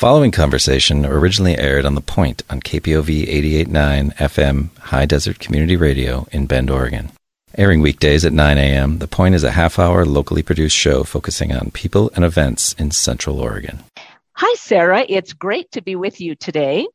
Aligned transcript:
following 0.00 0.30
conversation 0.30 1.04
originally 1.04 1.58
aired 1.58 1.84
on 1.84 1.94
The 1.94 2.00
Point 2.00 2.42
on 2.48 2.62
KPOV 2.62 3.28
889 3.28 4.12
FM 4.12 4.74
High 4.78 5.04
Desert 5.04 5.38
Community 5.38 5.76
Radio 5.76 6.26
in 6.32 6.46
Bend, 6.46 6.70
Oregon. 6.70 7.12
Airing 7.58 7.82
weekdays 7.82 8.24
at 8.24 8.32
9 8.32 8.56
a.m., 8.56 8.96
The 9.00 9.06
Point 9.06 9.34
is 9.34 9.44
a 9.44 9.50
half 9.50 9.78
hour 9.78 10.06
locally 10.06 10.42
produced 10.42 10.74
show 10.74 11.04
focusing 11.04 11.52
on 11.52 11.70
people 11.72 12.10
and 12.14 12.24
events 12.24 12.72
in 12.78 12.92
Central 12.92 13.40
Oregon. 13.40 13.80
Hi, 14.32 14.54
Sarah. 14.54 15.04
It's 15.06 15.34
great 15.34 15.70
to 15.72 15.82
be 15.82 15.96
with 15.96 16.18
you 16.18 16.34
today. 16.34 16.88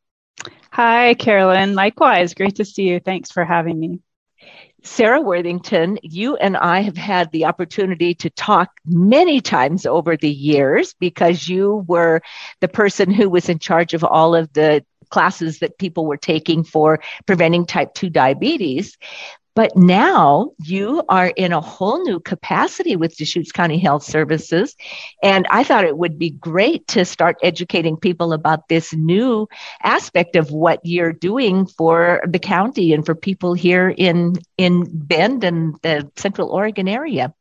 Hi, 0.72 1.14
Carolyn. 1.14 1.76
Likewise, 1.76 2.34
great 2.34 2.56
to 2.56 2.66
see 2.66 2.90
you. 2.90 3.00
Thanks 3.00 3.30
for 3.30 3.46
having 3.46 3.80
me. 3.80 4.00
Sarah 4.86 5.20
Worthington, 5.20 5.98
you 6.04 6.36
and 6.38 6.56
I 6.56 6.82
have 6.82 6.96
had 6.96 7.32
the 7.32 7.46
opportunity 7.46 8.14
to 8.16 8.30
talk 8.30 8.70
many 8.86 9.42
times 9.42 9.86
over 9.86 10.16
the 10.16 10.30
years 10.30 10.94
because 11.00 11.50
you 11.50 11.84
were 11.88 12.22
the 12.62 12.68
person 12.68 13.10
who 13.10 13.28
was 13.28 13.50
in 13.50 13.58
charge 13.58 13.96
of 13.96 14.04
all 14.04 14.36
of 14.36 14.54
the 14.54 14.86
classes 15.10 15.60
that 15.60 15.79
people 15.79 16.06
were 16.06 16.18
taking 16.18 16.64
for 16.64 17.00
preventing 17.26 17.66
type 17.66 17.96
2 17.96 18.10
diabetes. 18.10 18.98
But 19.55 19.75
now 19.77 20.51
you 20.64 21.01
are 21.07 21.27
in 21.27 21.54
a 21.54 21.61
whole 21.61 22.04
new 22.04 22.19
capacity 22.19 22.97
with 22.97 23.15
Deschutes 23.15 23.54
County 23.54 23.78
Health 23.78 24.04
Services. 24.04 24.75
And 25.23 25.47
I 25.50 25.64
thought 25.64 25.86
it 25.86 25.97
would 25.97 26.19
be 26.19 26.31
great 26.31 26.86
to 26.89 27.05
start 27.05 27.37
educating 27.41 27.95
people 27.95 28.33
about 28.33 28.68
this 28.68 28.93
new 28.93 29.47
aspect 29.81 30.36
of 30.36 30.51
what 30.51 30.81
you're 30.83 31.14
doing 31.14 31.65
for 31.65 32.22
the 32.28 32.39
county 32.39 32.94
and 32.94 33.05
for 33.05 33.16
people 33.16 33.53
here 33.53 33.94
in, 33.97 34.36
in 34.58 34.83
Bend 34.91 35.45
and 35.45 35.75
the 35.83 36.11
Central 36.17 36.50
Oregon 36.50 36.89
area. 36.89 37.33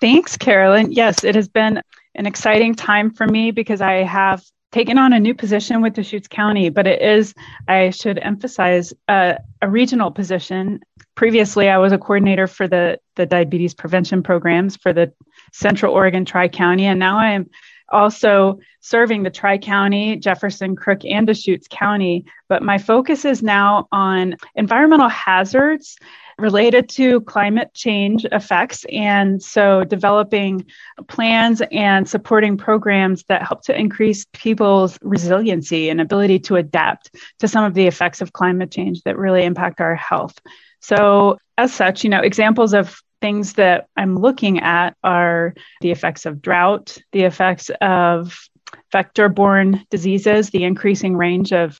Thanks, 0.00 0.36
Carolyn. 0.36 0.92
Yes, 0.92 1.24
it 1.24 1.34
has 1.34 1.48
been 1.48 1.82
an 2.14 2.26
exciting 2.26 2.74
time 2.74 3.10
for 3.10 3.26
me 3.26 3.50
because 3.50 3.80
I 3.80 4.04
have 4.04 4.42
taken 4.72 4.98
on 4.98 5.12
a 5.12 5.20
new 5.20 5.34
position 5.34 5.82
with 5.82 5.94
Deschutes 5.94 6.28
County, 6.28 6.68
but 6.68 6.86
it 6.86 7.02
is, 7.02 7.34
I 7.66 7.90
should 7.90 8.18
emphasize, 8.18 8.92
uh, 9.08 9.34
a 9.62 9.68
regional 9.68 10.10
position. 10.10 10.80
Previously, 11.14 11.68
I 11.68 11.78
was 11.78 11.92
a 11.92 11.98
coordinator 11.98 12.46
for 12.46 12.68
the, 12.68 12.98
the 13.16 13.26
diabetes 13.26 13.74
prevention 13.74 14.22
programs 14.22 14.76
for 14.76 14.92
the 14.92 15.12
Central 15.52 15.92
Oregon 15.92 16.24
Tri 16.24 16.48
County, 16.48 16.84
and 16.84 16.98
now 16.98 17.18
I 17.18 17.30
am 17.32 17.50
also 17.90 18.60
serving 18.80 19.22
the 19.24 19.30
Tri 19.30 19.58
County, 19.58 20.16
Jefferson, 20.16 20.76
Crook, 20.76 21.04
and 21.04 21.26
Deschutes 21.26 21.66
County. 21.68 22.24
But 22.48 22.62
my 22.62 22.78
focus 22.78 23.24
is 23.24 23.42
now 23.42 23.88
on 23.90 24.36
environmental 24.54 25.08
hazards 25.08 25.98
related 26.40 26.88
to 26.88 27.20
climate 27.22 27.72
change 27.74 28.24
effects. 28.32 28.84
And 28.90 29.42
so 29.42 29.84
developing 29.84 30.66
plans 31.08 31.62
and 31.70 32.08
supporting 32.08 32.56
programs 32.56 33.24
that 33.28 33.46
help 33.46 33.62
to 33.64 33.78
increase 33.78 34.26
people's 34.32 34.98
resiliency 35.02 35.90
and 35.90 36.00
ability 36.00 36.38
to 36.40 36.56
adapt 36.56 37.14
to 37.38 37.48
some 37.48 37.64
of 37.64 37.74
the 37.74 37.86
effects 37.86 38.20
of 38.20 38.32
climate 38.32 38.70
change 38.70 39.02
that 39.02 39.18
really 39.18 39.44
impact 39.44 39.80
our 39.80 39.94
health. 39.94 40.38
So, 40.80 41.38
as 41.58 41.74
such, 41.74 42.04
you 42.04 42.10
know, 42.10 42.20
examples 42.20 42.72
of 42.72 43.02
things 43.20 43.54
that 43.54 43.86
I'm 43.96 44.16
looking 44.16 44.60
at 44.60 44.96
are 45.04 45.54
the 45.82 45.90
effects 45.90 46.24
of 46.24 46.40
drought, 46.40 46.96
the 47.12 47.24
effects 47.24 47.70
of 47.82 48.48
vector 48.92 49.28
borne 49.28 49.84
diseases, 49.90 50.50
the 50.50 50.64
increasing 50.64 51.16
range 51.16 51.52
of 51.52 51.78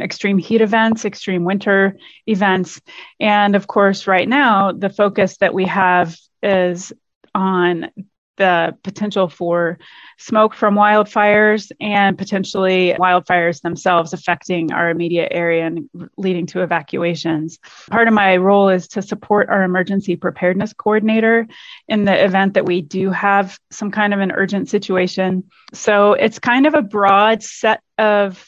extreme 0.00 0.38
heat 0.38 0.60
events, 0.60 1.04
extreme 1.04 1.44
winter 1.44 1.96
events. 2.26 2.80
And 3.20 3.54
of 3.54 3.66
course, 3.66 4.06
right 4.06 4.28
now, 4.28 4.72
the 4.72 4.90
focus 4.90 5.36
that 5.38 5.54
we 5.54 5.66
have 5.66 6.16
is 6.42 6.92
on 7.34 7.90
the 8.36 8.76
potential 8.82 9.28
for 9.28 9.78
smoke 10.18 10.54
from 10.54 10.74
wildfires 10.74 11.70
and 11.80 12.16
potentially 12.16 12.94
wildfires 12.98 13.60
themselves 13.60 14.12
affecting 14.12 14.72
our 14.72 14.88
immediate 14.90 15.28
area 15.30 15.66
and 15.66 15.88
leading 16.16 16.46
to 16.46 16.62
evacuations. 16.62 17.58
Part 17.90 18.08
of 18.08 18.14
my 18.14 18.38
role 18.38 18.70
is 18.70 18.88
to 18.88 19.02
support 19.02 19.50
our 19.50 19.62
emergency 19.62 20.16
preparedness 20.16 20.72
coordinator 20.72 21.46
in 21.88 22.04
the 22.04 22.24
event 22.24 22.54
that 22.54 22.64
we 22.64 22.80
do 22.80 23.10
have 23.10 23.58
some 23.70 23.90
kind 23.90 24.14
of 24.14 24.20
an 24.20 24.32
urgent 24.32 24.68
situation. 24.68 25.44
So 25.74 26.14
it's 26.14 26.38
kind 26.38 26.66
of 26.66 26.74
a 26.74 26.82
broad 26.82 27.42
set 27.42 27.82
of 27.98 28.44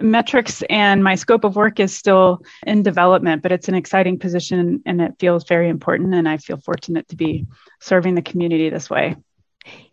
metrics 0.00 0.62
and 0.70 1.02
my 1.02 1.14
scope 1.14 1.44
of 1.44 1.56
work 1.56 1.80
is 1.80 1.94
still 1.94 2.42
in 2.66 2.82
development, 2.82 3.42
but 3.42 3.52
it's 3.52 3.68
an 3.68 3.74
exciting 3.74 4.18
position 4.18 4.82
and 4.86 5.00
it 5.00 5.14
feels 5.18 5.44
very 5.44 5.68
important. 5.68 6.14
And 6.14 6.28
I 6.28 6.36
feel 6.36 6.58
fortunate 6.58 7.08
to 7.08 7.16
be 7.16 7.46
serving 7.80 8.14
the 8.14 8.22
community 8.22 8.68
this 8.70 8.90
way. 8.90 9.16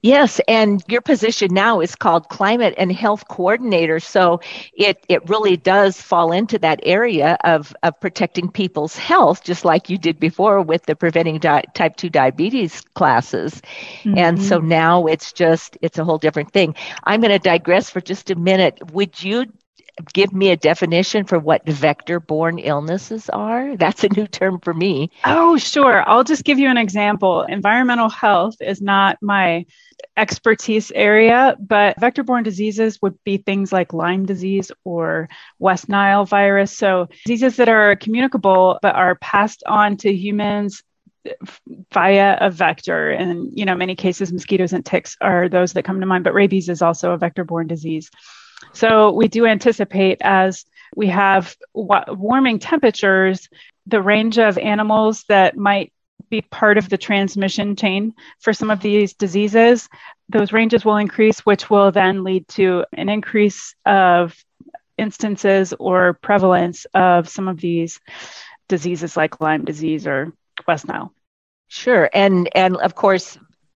Yes, 0.02 0.42
and 0.50 0.84
your 0.90 1.02
position 1.02 1.53
now 1.53 1.80
is 1.80 1.96
called 1.96 2.28
Climate 2.28 2.74
and 2.78 2.92
Health 2.92 3.28
Coordinator. 3.30 4.02
So 4.02 4.42
it, 4.74 4.97
it 5.08 5.28
really 5.30 5.56
does 5.56 6.00
fall 6.00 6.34
into 6.34 6.59
that 6.59 6.81
area 6.84 7.38
of, 7.46 7.74
of 7.84 8.00
protecting 8.02 8.52
people's 8.52 8.97
health, 8.97 9.44
just 9.44 9.63
like 9.63 9.90
you 9.90 9.97
did 9.97 10.19
before 10.19 10.62
with 10.62 10.86
the 10.86 10.96
preventing 10.96 11.40
di- 11.40 11.63
type 11.74 11.96
2 11.96 12.09
diabetes 12.09 12.81
classes. 12.96 13.62
Mm-hmm. 14.03 14.18
And 14.18 14.44
so 14.44 14.59
now 14.59 15.06
it's 15.06 15.31
just, 15.31 15.78
it's 15.81 15.97
a 15.97 16.03
whole 16.03 16.18
different 16.18 16.52
thing. 16.52 16.75
I'm 17.06 17.22
going 17.22 17.31
to 17.31 17.40
digress 17.40 17.90
for 17.90 18.02
just 18.02 18.30
a 18.30 18.36
minute. 18.36 18.92
Would 18.92 19.24
you 19.24 19.46
give 20.14 20.34
me 20.34 20.50
a 20.50 20.58
definition 20.58 21.26
for 21.26 21.38
what 21.38 21.66
vector 21.66 22.20
borne 22.20 22.59
illnesses 22.59 23.30
are? 23.30 23.78
That's 23.78 24.04
a 24.04 24.09
new 24.09 24.28
term 24.28 24.59
for 24.59 24.74
me. 24.74 25.12
Oh, 25.26 25.58
sure. 25.58 26.08
I'll 26.08 26.24
just 26.24 26.44
give 26.44 26.59
you 26.59 26.70
an 26.70 26.78
example. 26.78 27.44
Environmental 27.44 28.09
health 28.09 28.56
is 28.59 28.81
not 28.81 29.18
my 29.22 29.66
expertise 30.18 30.92
area, 30.94 31.56
but 31.59 32.00
vector 32.00 32.24
borne 32.24 32.44
diseases 32.44 33.02
would 33.02 33.18
be 33.24 33.38
things 33.38 33.72
like 33.72 33.94
Lyme 33.94 34.26
disease 34.26 34.72
or 34.84 35.30
West 35.59 35.90
Nile 35.90 36.25
virus. 36.25 36.75
So, 36.75 37.08
diseases 37.25 37.58
that 37.58 37.70
are 37.70 37.96
communicable 37.96 38.80
but 38.81 38.96
are 38.96 39.16
passed 39.16 39.64
on 39.68 39.98
to 39.98 40.14
humans 40.14 40.84
via 41.94 42.38
a 42.42 42.50
vector 42.50 43.12
and 43.12 43.58
you 43.58 43.64
know 43.64 43.75
many 43.75 43.96
cases 43.96 44.34
mosquitoes 44.34 44.74
and 44.74 44.86
ticks 44.86 45.16
are 45.22 45.48
those 45.48 45.72
that 45.72 45.86
come 45.86 46.02
to 46.02 46.06
mind 46.06 46.22
but 46.22 46.34
rabies 46.34 46.68
is 46.68 46.81
also 46.81 47.12
a 47.12 47.18
vector 47.18 47.46
borne 47.46 47.66
disease 47.66 48.12
so 48.72 49.12
we 49.12 49.28
do 49.28 49.46
anticipate 49.46 50.19
as 50.22 50.66
we 50.96 51.07
have 51.07 51.56
warming 51.74 52.59
temperatures, 52.59 53.50
the 53.88 54.01
range 54.01 54.38
of 54.38 54.57
animals 54.57 55.25
that 55.28 55.57
might 55.57 55.91
be 56.29 56.41
part 56.41 56.78
of 56.78 56.90
the 56.90 56.97
transmission 56.97 57.75
chain 57.75 58.13
for 58.40 58.53
some 58.53 58.72
of 58.72 58.81
these 58.81 59.13
diseases, 59.13 59.88
those 60.29 60.51
ranges 60.51 60.84
will 60.84 60.97
increase, 60.97 61.40
which 61.41 61.69
will 61.69 61.91
then 61.91 62.24
lead 62.24 62.47
to 62.47 62.85
an 62.94 63.09
increase 63.09 63.75
of 63.85 64.35
instances 64.97 65.74
or 65.80 66.13
prevalence 66.13 66.85
of 66.94 67.30
some 67.30 67.47
of 67.47 67.59
these 67.59 68.00
diseases 68.68 69.18
like 69.18 69.41
Lyme 69.41 69.66
disease 69.66 70.07
or 70.07 70.34
West 70.68 70.88
Nile. 70.88 71.13
Sure. 71.68 72.09
And 72.13 72.50
and 72.56 72.78
of 72.78 72.95
course 72.95 73.38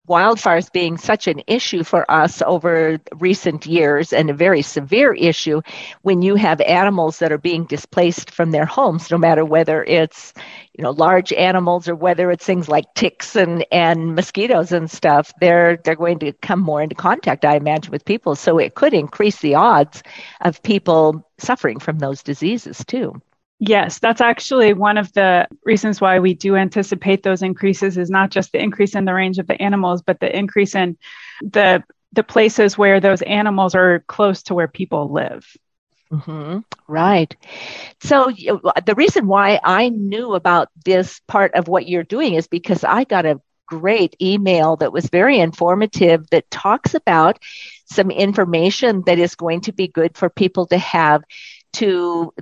wildfires 0.09 0.71
being 0.71 0.99
such 0.99 1.27
an 1.27 1.43
issue 1.47 1.83
for 1.83 2.11
us 2.11 2.43
over 2.43 2.99
recent 3.17 3.65
years 3.67 4.13
and 4.13 4.29
a 4.29 4.35
very 4.35 4.61
severe 4.61 5.15
issue 5.15 5.63
when 6.03 6.21
you 6.21 6.35
have 6.35 6.61
animals 6.61 7.19
that 7.19 7.33
are 7.33 7.39
being 7.39 7.65
displaced 7.65 8.31
from 8.31 8.51
their 8.51 8.67
homes 8.67 9.11
no 9.11 9.17
matter 9.17 9.45
whether 9.45 9.83
it's 9.85 10.35
you 10.75 10.83
know 10.83 10.91
large 10.91 11.33
animals 11.33 11.89
or 11.89 11.95
whether 11.95 12.31
it's 12.31 12.45
things 12.45 12.69
like 12.69 12.85
ticks 12.95 13.35
and 13.35 13.65
and 13.73 14.15
mosquitoes 14.15 14.73
and 14.73 14.91
stuff 14.91 15.33
they're 15.41 15.79
they're 15.85 15.95
going 15.95 16.19
to 16.19 16.33
come 16.33 16.61
more 16.61 16.83
into 16.83 16.95
contact 16.95 17.45
i 17.45 17.57
imagine 17.57 17.91
with 17.91 18.05
people. 18.05 18.35
So 18.37 18.59
it 18.59 18.75
could 18.75 18.93
increase 18.95 19.39
the 19.41 19.55
odds 19.55 20.03
of 20.43 20.63
people 20.63 21.27
suffering 21.39 21.79
from 21.79 21.99
those 21.99 22.23
diseases 22.23 22.85
too 22.85 23.21
Yes, 23.61 23.99
that's 23.99 24.21
actually 24.21 24.73
one 24.73 24.99
of 24.99 25.13
the 25.13 25.47
reasons 25.65 26.01
why 26.01 26.19
we 26.19 26.35
do 26.35 26.57
anticipate 26.57 27.23
those 27.23 27.43
increases 27.43 27.97
is 27.97 28.11
not 28.11 28.31
just 28.31 28.53
the 28.53 28.63
increase 28.63 28.95
in 28.95 29.05
the 29.05 29.15
range 29.15 29.39
of 29.39 29.47
the 29.47 29.61
animals, 29.61 30.03
but 30.03 30.21
the 30.21 30.37
increase 30.37 30.75
in 30.75 30.99
the 31.41 31.83
the 32.13 32.23
places 32.23 32.79
where 32.79 33.01
those 33.01 33.23
animals 33.23 33.75
are 33.75 34.05
close 34.07 34.45
to 34.45 34.55
where 34.55 34.69
people 34.69 35.13
live. 35.13 35.47
Mm-hmm. 36.13 36.59
Right. 36.87 37.35
So 38.03 38.31
the 38.31 38.95
reason 38.97 39.27
why 39.27 39.59
I 39.63 39.89
knew 39.89 40.35
about 40.35 40.69
this 40.85 41.21
part 41.27 41.55
of 41.55 41.67
what 41.67 41.89
you're 41.89 42.05
doing 42.05 42.35
is 42.35 42.47
because 42.47 42.85
I 42.85 43.05
got 43.05 43.27
a 43.27 43.41
great 43.67 44.15
email 44.21 44.77
that 44.77 44.93
was 44.93 45.07
very 45.07 45.41
informative 45.41 46.29
that 46.31 46.51
talks 46.51 46.95
about 46.95 47.39
some 47.87 48.11
information 48.11 49.03
that 49.07 49.19
is 49.19 49.35
going 49.35 49.63
to 49.63 49.73
be 49.73 49.89
good 49.89 50.17
for 50.17 50.29
people 50.29 50.67
to 50.67 50.79
have 50.79 51.23
to 51.75 52.33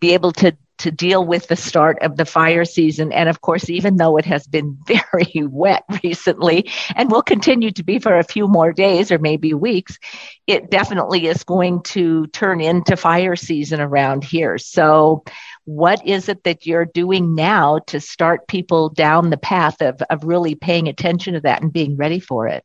be 0.00 0.14
able 0.14 0.32
to 0.32 0.56
to 0.78 0.90
deal 0.90 1.24
with 1.24 1.48
the 1.48 1.56
start 1.56 1.98
of 2.02 2.16
the 2.16 2.24
fire 2.24 2.64
season. 2.64 3.12
And 3.12 3.28
of 3.28 3.40
course, 3.40 3.70
even 3.70 3.96
though 3.96 4.18
it 4.18 4.26
has 4.26 4.46
been 4.46 4.78
very 4.86 5.46
wet 5.46 5.84
recently 6.04 6.70
and 6.94 7.10
will 7.10 7.22
continue 7.22 7.70
to 7.72 7.82
be 7.82 7.98
for 7.98 8.18
a 8.18 8.24
few 8.24 8.46
more 8.46 8.72
days 8.72 9.10
or 9.10 9.18
maybe 9.18 9.54
weeks, 9.54 9.98
it 10.46 10.70
definitely 10.70 11.26
is 11.26 11.44
going 11.44 11.82
to 11.84 12.26
turn 12.28 12.60
into 12.60 12.96
fire 12.96 13.36
season 13.36 13.80
around 13.80 14.24
here. 14.24 14.58
So, 14.58 15.24
what 15.64 16.06
is 16.06 16.28
it 16.28 16.44
that 16.44 16.64
you're 16.64 16.84
doing 16.84 17.34
now 17.34 17.80
to 17.86 17.98
start 17.98 18.46
people 18.46 18.88
down 18.90 19.30
the 19.30 19.36
path 19.36 19.82
of, 19.82 20.00
of 20.10 20.22
really 20.22 20.54
paying 20.54 20.86
attention 20.88 21.34
to 21.34 21.40
that 21.40 21.62
and 21.62 21.72
being 21.72 21.96
ready 21.96 22.20
for 22.20 22.46
it? 22.46 22.64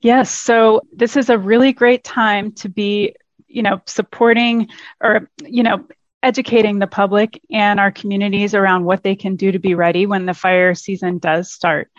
Yes. 0.00 0.30
So, 0.30 0.82
this 0.92 1.16
is 1.16 1.28
a 1.28 1.38
really 1.38 1.72
great 1.72 2.04
time 2.04 2.52
to 2.52 2.68
be 2.68 3.14
you 3.48 3.62
know, 3.62 3.82
supporting 3.84 4.68
or, 5.02 5.28
you 5.44 5.62
know, 5.62 5.86
educating 6.22 6.78
the 6.78 6.86
public 6.86 7.40
and 7.50 7.80
our 7.80 7.90
communities 7.90 8.54
around 8.54 8.84
what 8.84 9.02
they 9.02 9.16
can 9.16 9.36
do 9.36 9.52
to 9.52 9.58
be 9.58 9.74
ready 9.74 10.06
when 10.06 10.26
the 10.26 10.34
fire 10.34 10.74
season 10.74 11.18
does 11.18 11.52
start. 11.52 11.90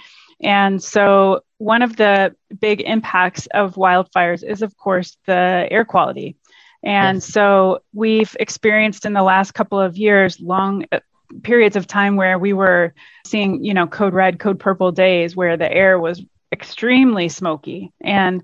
And 0.42 0.84
so, 0.84 1.42
one 1.58 1.82
of 1.82 1.96
the 1.96 2.36
big 2.60 2.82
impacts 2.82 3.48
of 3.54 3.76
wildfires 3.76 4.44
is, 4.44 4.62
of 4.62 4.76
course, 4.78 5.18
the 5.26 5.68
air 5.72 5.86
quality. 5.86 6.36
And 6.84 7.18
yes. 7.18 7.26
so, 7.26 7.82
we've 7.94 8.36
experienced 8.40 9.06
in 9.06 9.14
the 9.14 9.24
last 9.24 9.54
couple 9.54 9.80
of 9.80 9.98
years 9.98 10.40
long 10.40 10.86
uh, 10.92 11.00
periods 11.44 11.76
of 11.76 11.88
time 11.88 12.16
where 12.16 12.38
we 12.38 12.54
were 12.54 12.94
seeing, 13.26 13.64
you 13.64 13.74
know, 13.74 13.88
code 13.88 14.14
red, 14.14 14.40
code 14.40 14.60
purple 14.60 14.92
days 14.92 15.36
where 15.36 15.56
the 15.56 15.72
air 15.72 16.00
was 16.00 16.22
extremely 16.52 17.30
smoky. 17.30 17.92
And 18.02 18.44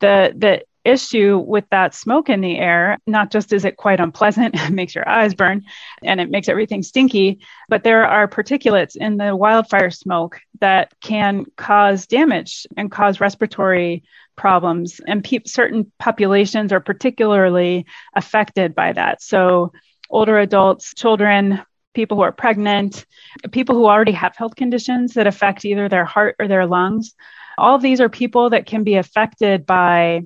the, 0.00 0.32
the 0.36 0.62
issue 0.84 1.38
with 1.38 1.64
that 1.70 1.94
smoke 1.94 2.28
in 2.28 2.40
the 2.40 2.58
air, 2.58 2.98
not 3.06 3.30
just 3.30 3.52
is 3.52 3.64
it 3.64 3.76
quite 3.76 4.00
unpleasant, 4.00 4.54
it 4.58 4.70
makes 4.70 4.94
your 4.94 5.08
eyes 5.08 5.34
burn 5.34 5.64
and 6.02 6.20
it 6.20 6.30
makes 6.30 6.48
everything 6.48 6.82
stinky, 6.82 7.40
but 7.68 7.84
there 7.84 8.06
are 8.06 8.28
particulates 8.28 8.96
in 8.96 9.16
the 9.16 9.34
wildfire 9.34 9.90
smoke 9.90 10.40
that 10.60 10.92
can 11.00 11.44
cause 11.56 12.06
damage 12.06 12.66
and 12.76 12.90
cause 12.90 13.20
respiratory 13.20 14.04
problems. 14.36 15.00
And 15.06 15.22
pe- 15.22 15.40
certain 15.46 15.92
populations 15.98 16.72
are 16.72 16.80
particularly 16.80 17.86
affected 18.14 18.74
by 18.74 18.92
that. 18.92 19.22
So, 19.22 19.72
older 20.10 20.38
adults, 20.38 20.94
children, 20.94 21.60
people 21.94 22.16
who 22.16 22.22
are 22.22 22.32
pregnant, 22.32 23.04
people 23.50 23.74
who 23.74 23.86
already 23.86 24.12
have 24.12 24.36
health 24.36 24.54
conditions 24.56 25.14
that 25.14 25.26
affect 25.26 25.64
either 25.64 25.88
their 25.88 26.04
heart 26.04 26.36
or 26.38 26.48
their 26.48 26.66
lungs. 26.66 27.14
All 27.58 27.74
of 27.74 27.82
these 27.82 28.00
are 28.00 28.08
people 28.08 28.50
that 28.50 28.66
can 28.66 28.84
be 28.84 28.94
affected 28.94 29.66
by 29.66 30.22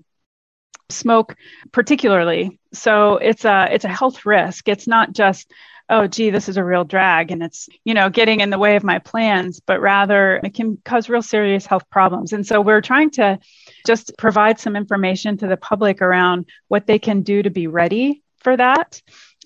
smoke 0.93 1.37
particularly. 1.73 2.59
So 2.73 3.17
it's 3.17 3.45
a 3.45 3.69
it's 3.71 3.85
a 3.85 3.89
health 3.89 4.25
risk. 4.27 4.69
It's 4.69 4.87
not 4.87 5.13
just 5.13 5.51
oh 5.89 6.07
gee 6.07 6.31
this 6.31 6.49
is 6.49 6.57
a 6.57 6.65
real 6.65 6.85
drag 6.85 7.31
and 7.31 7.43
it's 7.43 7.69
you 7.85 7.93
know 7.93 8.09
getting 8.09 8.41
in 8.41 8.51
the 8.51 8.59
way 8.59 8.77
of 8.77 8.85
my 8.85 8.99
plans 9.01 9.61
but 9.61 9.81
rather 9.81 10.37
it 10.37 10.55
can 10.55 10.79
cause 10.85 11.09
real 11.09 11.23
serious 11.23 11.67
health 11.67 11.89
problems. 11.91 12.33
And 12.33 12.47
so 12.47 12.61
we're 12.61 12.81
trying 12.81 13.11
to 13.13 13.39
just 13.87 14.17
provide 14.17 14.61
some 14.61 14.77
information 14.77 15.37
to 15.39 15.47
the 15.47 15.57
public 15.57 16.01
around 16.01 16.47
what 16.69 16.87
they 16.87 16.99
can 16.99 17.23
do 17.23 17.43
to 17.43 17.51
be 17.51 17.67
ready 17.67 18.23
for 18.39 18.57
that. 18.57 19.03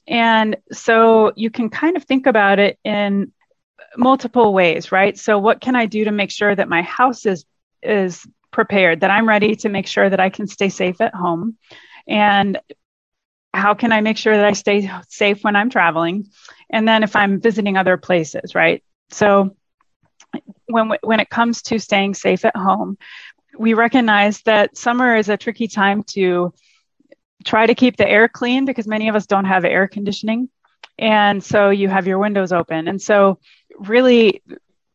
And 0.07 0.57
so 0.73 1.33
you 1.37 1.51
can 1.51 1.69
kind 1.69 1.97
of 1.97 2.05
think 2.05 2.27
about 2.27 2.59
it 2.59 2.79
in 2.85 3.33
multiple 3.97 4.53
ways 4.53 4.93
right? 4.93 5.19
So 5.19 5.39
what 5.39 5.61
can 5.61 5.75
i 5.75 5.87
do 5.87 6.05
to 6.05 6.13
make 6.13 6.31
sure 6.31 6.55
that 6.55 6.69
my 6.69 6.83
house 6.83 7.27
is 7.27 7.45
is 7.83 8.27
prepared, 8.57 9.01
that 9.01 9.11
I'm 9.11 9.29
ready 9.29 9.55
to 9.57 9.69
make 9.69 9.87
sure 9.87 10.09
that 10.09 10.19
I 10.19 10.31
can 10.31 10.47
stay 10.47 10.71
safe 10.71 11.03
at 11.03 11.15
home. 11.15 11.59
And 12.09 12.59
how 13.53 13.75
can 13.75 13.93
I 13.93 14.01
make 14.01 14.17
sure 14.17 14.35
that 14.35 14.47
I 14.47 14.55
stay 14.55 14.91
safe 15.09 15.45
when 15.45 15.55
I'm 15.55 15.69
traveling? 15.69 16.31
And 16.71 16.89
then 16.89 17.03
if 17.03 17.15
I'm 17.15 17.39
visiting 17.39 17.77
other 17.77 17.99
places, 17.99 18.55
right? 18.55 18.83
So 19.11 19.55
when 20.69 20.91
when 21.03 21.21
it 21.21 21.29
comes 21.29 21.63
to 21.63 21.79
staying 21.79 22.15
safe 22.15 22.47
at 22.47 22.57
home, 22.57 22.97
we 23.59 23.75
recognize 23.75 24.41
that 24.43 24.77
summer 24.77 25.17
is 25.17 25.29
a 25.29 25.37
tricky 25.37 25.69
time 25.69 26.03
to 26.15 26.55
try 27.45 27.67
to 27.67 27.75
keep 27.75 27.97
the 27.97 28.09
air 28.09 28.27
clean 28.27 28.65
because 28.65 28.87
many 28.89 29.11
of 29.11 29.15
us 29.15 29.27
don't 29.27 29.45
have 29.45 29.67
air 29.67 29.87
conditioning. 29.87 30.49
And 30.99 31.45
so 31.45 31.69
you 31.69 31.89
have 31.89 32.07
your 32.07 32.19
windows 32.19 32.53
open. 32.53 32.89
And 32.89 33.01
so 33.03 33.39
really 33.79 34.43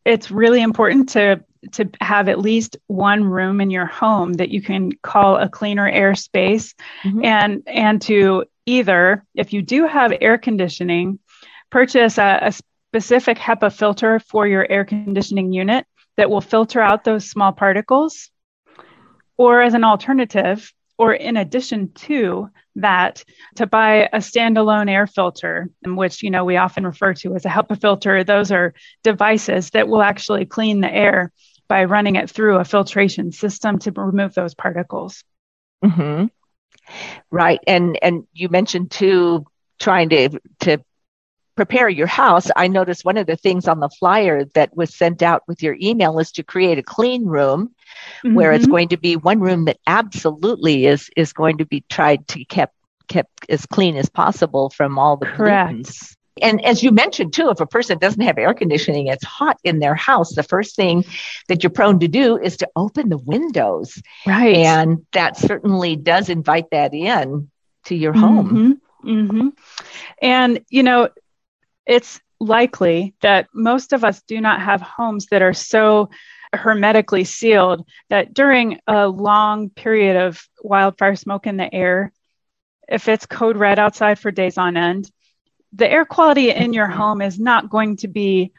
it's 0.06 0.32
really 0.32 0.62
important 0.62 1.10
to 1.10 1.44
to 1.74 1.90
have 2.02 2.28
at 2.28 2.40
least 2.40 2.78
one 2.88 3.24
room 3.24 3.62
in 3.62 3.70
your 3.70 3.86
home 3.86 4.34
that 4.34 4.50
you 4.50 4.62
can 4.62 4.92
call 5.04 5.38
a 5.38 5.48
cleaner 5.48 5.88
air 5.88 6.16
space 6.16 6.74
mm-hmm. 7.04 7.24
and 7.24 7.64
and 7.68 8.02
to 8.02 8.46
either 8.66 9.24
if 9.36 9.54
you 9.54 9.62
do 9.62 9.86
have 9.86 10.14
air 10.22 10.38
conditioning 10.38 11.20
purchase 11.70 12.18
a, 12.18 12.40
a 12.42 12.52
specific 12.52 13.38
HEPA 13.38 13.74
filter 13.74 14.20
for 14.20 14.48
your 14.48 14.70
air 14.70 14.86
conditioning 14.86 15.54
unit 15.54 15.86
that 16.18 16.30
will 16.30 16.42
filter 16.42 16.82
out 16.82 17.04
those 17.04 17.30
small 17.30 17.52
particles 17.52 18.30
or 19.38 19.62
as 19.62 19.74
an 19.74 19.84
alternative 19.84 20.74
or 20.98 21.14
in 21.14 21.38
addition 21.38 21.92
to 21.94 22.50
that 22.76 23.24
to 23.56 23.68
buy 23.68 24.10
a 24.14 24.18
standalone 24.18 24.90
air 24.90 25.08
filter 25.08 25.70
which 25.86 26.24
you 26.24 26.30
know 26.30 26.46
we 26.46 26.58
often 26.58 26.86
refer 26.86 27.14
to 27.14 27.36
as 27.36 27.46
a 27.46 27.50
HEPA 27.50 27.80
filter 27.82 28.24
those 28.24 28.52
are 28.52 28.74
devices 29.04 29.72
that 29.72 29.88
will 29.88 30.02
actually 30.02 30.46
clean 30.46 30.80
the 30.80 30.94
air 30.94 31.32
by 31.72 31.86
running 31.86 32.18
it 32.18 32.30
through 32.30 32.58
a 32.58 32.66
filtration 32.66 33.32
system 33.32 33.80
to 33.80 33.94
remove 33.96 34.34
those 34.34 34.54
particles. 34.54 35.24
Mm-hmm. 35.82 36.26
Right, 37.32 37.60
and 37.66 37.98
and 38.02 38.28
you 38.34 38.50
mentioned 38.50 38.92
too 38.92 39.46
trying 39.80 40.10
to 40.10 40.42
to 40.60 40.84
prepare 41.62 41.88
your 41.88 42.08
house. 42.08 42.50
I 42.56 42.68
noticed 42.68 43.06
one 43.06 43.18
of 43.18 43.28
the 43.28 43.36
things 43.36 43.68
on 43.68 43.82
the 43.82 43.90
flyer 43.90 44.46
that 44.56 44.76
was 44.76 44.96
sent 44.96 45.22
out 45.22 45.44
with 45.48 45.62
your 45.62 45.78
email 45.80 46.18
is 46.18 46.32
to 46.32 46.44
create 46.44 46.80
a 46.80 46.84
clean 46.84 47.28
room 47.28 47.76
mm-hmm. 48.26 48.34
where 48.34 48.52
it's 48.52 48.64
mm-hmm. 48.64 48.72
going 48.72 48.90
to 48.90 48.98
be 48.98 49.16
one 49.16 49.40
room 49.40 49.66
that 49.66 49.78
absolutely 49.86 50.88
is 50.88 51.12
is 51.16 51.34
going 51.34 51.60
to 51.60 51.66
be 51.66 51.82
tried 51.88 52.28
to 52.30 52.44
kept 52.46 52.74
kept 53.08 53.46
as 53.48 53.68
clean 53.68 53.96
as 53.96 54.10
possible 54.10 54.72
from 54.72 54.98
all 54.98 55.18
the 55.18 55.28
Correct. 55.28 55.72
pollutants 55.72 56.16
and 56.42 56.66
as 56.66 56.82
you 56.82 56.92
mentioned 56.92 57.34
too, 57.34 57.50
if 57.52 57.60
a 57.60 57.68
person 57.68 58.00
doesn't 58.00 58.22
have 58.22 58.40
air 58.40 58.56
conditioning, 58.56 59.06
it's 59.08 59.24
hot 59.24 59.60
in 59.64 59.78
their 59.78 59.94
house. 59.94 60.34
The 60.34 60.42
first 60.42 60.76
thing 60.76 61.06
that 61.48 61.62
you're 61.62 61.70
prone 61.70 62.00
to 62.00 62.08
do 62.08 62.38
is 62.38 62.58
to 62.58 62.70
open 62.76 63.10
the 63.10 63.20
windows. 63.20 64.02
Right. 64.26 64.56
And 64.56 65.06
that 65.12 65.38
certainly 65.38 65.96
does 65.98 66.30
invite 66.30 66.72
that 66.72 66.96
in 66.96 67.52
to 67.86 67.96
your 67.96 68.14
home. 68.14 68.50
Mm-hmm. 68.50 69.10
Mm-hmm. 69.10 69.50
And, 70.22 70.66
you 70.70 70.84
know, 70.84 71.10
it's 71.92 72.22
likely 72.40 73.14
that 73.22 73.50
most 73.54 73.92
of 73.92 74.06
us 74.06 74.22
do 74.22 74.40
not 74.40 74.62
have 74.62 74.82
homes 74.82 75.26
that 75.28 75.42
are 75.42 75.54
so 75.54 76.10
hermetically 76.54 77.26
sealed 77.26 77.86
that 78.10 78.34
during 78.34 78.80
a 78.88 79.10
long 79.10 79.70
period 79.70 80.16
of 80.16 80.42
wildfire 80.64 81.18
smoke 81.18 81.48
in 81.48 81.58
the 81.58 81.74
air, 81.74 82.14
if 82.88 83.10
it's 83.10 83.26
code 83.26 83.58
red 83.58 83.78
outside 83.78 84.20
for 84.20 84.32
days 84.32 84.58
on 84.58 84.78
end, 84.78 85.12
the 85.74 85.90
air 85.90 86.06
quality 86.06 86.50
in 86.50 86.72
your 86.72 86.88
home 86.88 87.22
is 87.22 87.38
not 87.38 87.70
going 87.70 87.98
to 87.98 88.08
be 88.08 88.54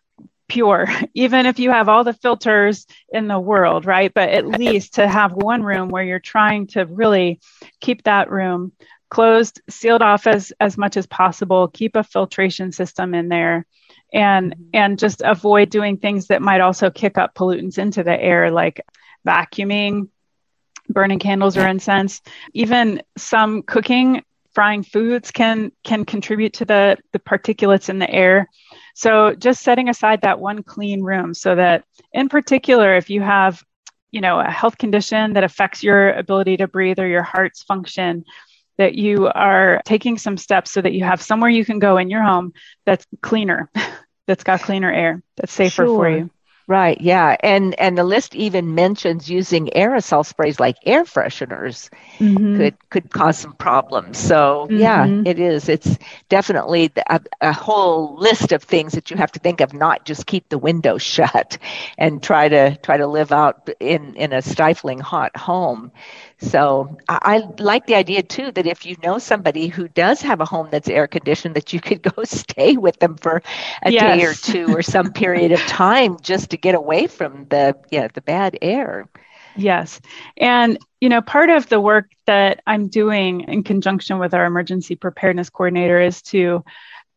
pure, 0.46 0.86
even 1.14 1.46
if 1.46 1.58
you 1.58 1.70
have 1.70 1.88
all 1.88 2.04
the 2.04 2.12
filters 2.12 2.86
in 3.14 3.28
the 3.28 3.40
world, 3.40 3.86
right? 3.86 4.12
But 4.12 4.28
at 4.28 4.46
least 4.46 4.94
to 4.94 5.08
have 5.08 5.32
one 5.32 5.62
room 5.62 5.88
where 5.88 6.04
you're 6.04 6.18
trying 6.18 6.66
to 6.68 6.84
really 6.84 7.40
keep 7.80 8.02
that 8.02 8.30
room 8.30 8.72
closed, 9.12 9.60
sealed 9.68 10.00
off 10.00 10.26
as, 10.26 10.54
as 10.58 10.78
much 10.78 10.96
as 10.96 11.06
possible, 11.06 11.68
keep 11.68 11.96
a 11.96 12.02
filtration 12.02 12.72
system 12.72 13.14
in 13.14 13.28
there 13.28 13.66
and 14.10 14.52
mm-hmm. 14.52 14.62
and 14.72 14.98
just 14.98 15.20
avoid 15.22 15.68
doing 15.68 15.98
things 15.98 16.28
that 16.28 16.40
might 16.40 16.62
also 16.62 16.90
kick 16.90 17.18
up 17.18 17.34
pollutants 17.34 17.76
into 17.76 18.02
the 18.02 18.18
air 18.18 18.50
like 18.50 18.80
vacuuming 19.26 20.08
burning 20.88 21.18
candles 21.18 21.56
or 21.56 21.66
incense 21.66 22.22
even 22.54 23.02
some 23.16 23.62
cooking 23.62 24.22
frying 24.54 24.82
foods 24.82 25.30
can 25.30 25.70
can 25.84 26.04
contribute 26.04 26.54
to 26.54 26.64
the 26.64 26.96
the 27.12 27.18
particulates 27.18 27.88
in 27.88 27.98
the 27.98 28.10
air 28.10 28.48
so 28.94 29.34
just 29.34 29.62
setting 29.62 29.88
aside 29.88 30.22
that 30.22 30.40
one 30.40 30.62
clean 30.62 31.02
room 31.02 31.32
so 31.32 31.54
that 31.54 31.84
in 32.12 32.28
particular 32.28 32.96
if 32.96 33.08
you 33.10 33.20
have 33.20 33.62
you 34.10 34.20
know 34.20 34.40
a 34.40 34.50
health 34.50 34.76
condition 34.76 35.34
that 35.34 35.44
affects 35.44 35.82
your 35.82 36.12
ability 36.12 36.56
to 36.56 36.66
breathe 36.66 36.98
or 36.98 37.06
your 37.06 37.22
heart's 37.22 37.62
function 37.62 38.24
that 38.78 38.94
you 38.94 39.28
are 39.28 39.80
taking 39.84 40.18
some 40.18 40.36
steps 40.36 40.70
so 40.70 40.80
that 40.80 40.92
you 40.92 41.04
have 41.04 41.22
somewhere 41.22 41.50
you 41.50 41.64
can 41.64 41.78
go 41.78 41.96
in 41.98 42.10
your 42.10 42.22
home 42.22 42.52
that's 42.84 43.06
cleaner 43.20 43.70
that's 44.26 44.44
got 44.44 44.60
cleaner 44.60 44.92
air 44.92 45.22
that's 45.36 45.52
safer 45.52 45.84
sure. 45.84 45.96
for 45.96 46.10
you 46.10 46.30
Right, 46.68 47.00
yeah. 47.00 47.36
And 47.40 47.78
and 47.80 47.98
the 47.98 48.04
list 48.04 48.36
even 48.36 48.74
mentions 48.74 49.28
using 49.28 49.66
aerosol 49.74 50.24
sprays 50.24 50.60
like 50.60 50.76
air 50.86 51.04
fresheners 51.04 51.90
mm-hmm. 52.18 52.56
could 52.56 52.88
could 52.88 53.10
cause 53.10 53.36
some 53.36 53.54
problems. 53.54 54.16
So, 54.16 54.68
mm-hmm. 54.70 54.78
yeah, 54.78 55.06
it 55.26 55.40
is. 55.40 55.68
It's 55.68 55.98
definitely 56.28 56.92
a, 57.10 57.20
a, 57.40 57.52
whole 57.52 58.16
list 58.16 58.52
of 58.52 58.62
things 58.62 58.92
that 58.92 59.10
you 59.10 59.16
have 59.16 59.32
to 59.32 59.40
think 59.40 59.60
of, 59.60 59.74
not 59.74 60.04
just 60.04 60.26
keep 60.26 60.48
the 60.48 60.58
window 60.58 60.98
shut 61.12 61.58
and 61.98 62.22
try 62.22 62.48
to 62.48 62.76
try 62.76 62.96
to 62.96 63.08
live 63.08 63.32
out 63.32 63.68
in 63.80 64.14
in 64.14 64.32
a 64.32 64.40
stifling 64.40 65.00
hot 65.00 65.36
home. 65.36 65.90
So 66.42 66.98
I, 67.08 67.18
I, 67.22 67.62
like 67.62 67.86
the 67.86 67.94
idea 67.94 68.22
too 68.22 68.50
that 68.52 68.66
if 68.66 68.84
you 68.84 68.96
know 69.02 69.18
somebody 69.18 69.68
who 69.68 69.88
does 69.88 70.20
have 70.22 70.40
a 70.40 70.44
home 70.44 70.68
that's 70.70 70.88
air 70.88 71.06
conditioned, 71.06 71.54
that 71.54 71.72
you 71.72 71.80
could 71.80 72.02
go 72.02 72.22
stay 72.24 72.76
with 72.76 72.98
them 72.98 73.16
for 73.16 73.42
a 73.82 73.92
yes. 73.92 74.02
day 74.02 74.24
or 74.24 74.34
two 74.34 74.76
or 74.76 74.82
some 74.82 75.12
period 75.12 75.52
of 75.52 75.60
time 75.60 76.18
just 76.20 76.50
to 76.50 76.56
get 76.56 76.74
away 76.74 77.06
from 77.06 77.46
the 77.48 77.76
yeah 77.90 78.08
the 78.12 78.20
bad 78.20 78.58
air. 78.60 79.08
Yes. 79.56 80.00
And, 80.36 80.78
you 81.00 81.08
know, 81.08 81.20
part 81.20 81.50
of 81.50 81.68
the 81.68 81.80
work 81.80 82.10
that 82.26 82.62
I'm 82.66 82.88
doing 82.88 83.42
in 83.42 83.62
conjunction 83.62 84.18
with 84.18 84.34
our 84.34 84.46
emergency 84.46 84.96
preparedness 84.96 85.50
coordinator 85.50 86.00
is 86.00 86.22
to 86.22 86.64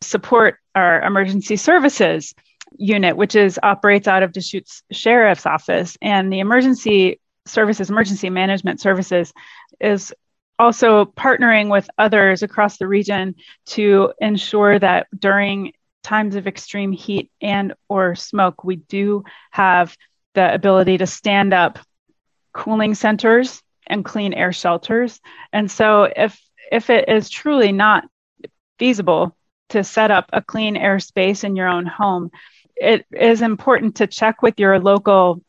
support 0.02 0.60
our 0.76 1.02
emergency 1.02 1.56
services 1.56 2.36
unit, 2.78 3.16
which 3.16 3.36
is 3.36 3.60
operates 3.64 4.08
out 4.08 4.24
of 4.24 4.34
Deschutes 4.34 4.84
Sheriff's 4.92 5.46
Office. 5.46 5.98
And 6.02 6.32
the 6.32 6.40
emergency 6.40 7.20
services, 7.46 7.90
emergency 7.90 8.30
management 8.30 8.80
services, 8.80 9.34
is 9.80 10.14
also 10.58 11.06
partnering 11.06 11.70
with 11.70 11.90
others 11.98 12.44
across 12.44 12.78
the 12.78 12.88
region 12.88 13.36
to 13.66 14.14
ensure 14.20 14.80
that 14.80 15.08
during 15.18 15.74
times 16.04 16.36
of 16.36 16.48
extreme 16.48 16.92
heat 16.92 17.32
and 17.42 17.74
or 17.90 18.16
smoke 18.16 18.64
we 18.64 18.76
do 18.76 19.24
have 19.52 19.98
the 20.34 20.54
ability 20.54 20.98
to 20.98 21.08
stand 21.08 21.54
up 21.54 21.80
cooling 22.54 22.94
centers 22.94 23.62
and 23.88 24.06
clean 24.06 24.34
air 24.34 24.54
shelters. 24.54 25.20
And 25.52 25.70
so 25.70 26.04
if 26.04 26.40
if 26.72 26.90
it 26.90 27.10
is 27.10 27.30
truly 27.30 27.72
not 27.72 28.06
feasible 28.80 29.36
to 29.70 29.84
set 29.84 30.12
up 30.12 30.30
a 30.32 30.42
clean 30.42 30.78
air 30.78 31.00
space 31.00 31.44
in 31.44 31.56
your 31.56 31.68
own 31.68 31.86
home 31.86 32.32
it 32.76 33.06
is 33.12 33.42
important 33.42 33.96
to 33.96 34.08
check 34.08 34.42
with 34.42 34.60
your 34.60 34.80
local 34.80 35.42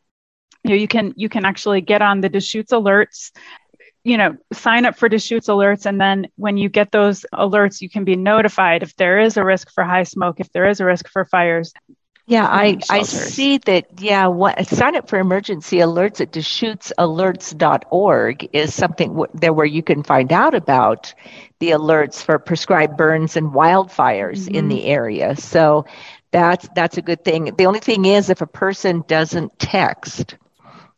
you 0.64 0.70
know 0.70 0.76
you 0.76 0.88
can 0.88 1.12
you 1.16 1.28
can 1.28 1.44
actually 1.44 1.80
get 1.80 2.02
on 2.02 2.20
the 2.20 2.28
deschutes 2.28 2.72
alerts 2.72 3.32
you 4.04 4.16
know 4.16 4.36
sign 4.52 4.86
up 4.86 4.96
for 4.96 5.08
deschutes 5.08 5.48
alerts 5.48 5.86
and 5.86 6.00
then 6.00 6.26
when 6.36 6.56
you 6.56 6.68
get 6.68 6.92
those 6.92 7.24
alerts 7.34 7.80
you 7.80 7.88
can 7.88 8.04
be 8.04 8.16
notified 8.16 8.82
if 8.82 8.94
there 8.96 9.18
is 9.18 9.36
a 9.36 9.44
risk 9.44 9.70
for 9.72 9.84
high 9.84 10.04
smoke 10.04 10.40
if 10.40 10.50
there 10.52 10.68
is 10.68 10.80
a 10.80 10.84
risk 10.84 11.08
for 11.08 11.24
fires 11.24 11.72
yeah, 12.28 12.44
I, 12.44 12.78
I 12.90 13.02
see 13.02 13.58
that. 13.58 14.00
Yeah, 14.00 14.26
what, 14.26 14.66
sign 14.66 14.96
up 14.96 15.08
for 15.08 15.20
emergency 15.20 15.76
alerts 15.76 16.20
at 16.20 16.32
DeschutesAlerts.org 16.32 18.48
is 18.52 18.74
something 18.74 19.10
w- 19.10 19.30
there 19.32 19.52
where 19.52 19.64
you 19.64 19.84
can 19.84 20.02
find 20.02 20.32
out 20.32 20.52
about 20.52 21.14
the 21.60 21.70
alerts 21.70 22.20
for 22.20 22.40
prescribed 22.40 22.96
burns 22.96 23.36
and 23.36 23.52
wildfires 23.52 24.40
mm-hmm. 24.40 24.56
in 24.56 24.66
the 24.66 24.86
area. 24.86 25.36
So 25.36 25.84
that's 26.36 26.68
that's 26.74 26.98
a 26.98 27.02
good 27.02 27.24
thing. 27.24 27.54
The 27.56 27.66
only 27.66 27.80
thing 27.80 28.04
is 28.04 28.28
if 28.28 28.42
a 28.42 28.46
person 28.46 29.02
doesn't 29.08 29.58
text, 29.58 30.36